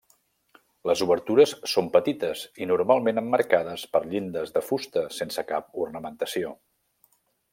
[0.89, 6.57] Les obertures són petites i normalment emmarcades per llindes de fusta sense cap ornamentació.